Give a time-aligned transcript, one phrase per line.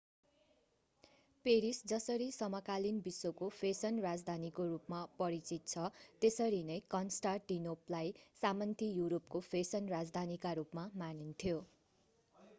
[1.45, 5.83] Paris जसरी समकालीन विश्वको फेसन राजधानीको रूपमा परिचित छ
[6.21, 8.11] त्यसरी नै कन्स्टान्टिनोपलाई
[8.41, 11.61] सामन्ती युरोपको फेसन राजधानीका रूपमा मानिन्थ्यो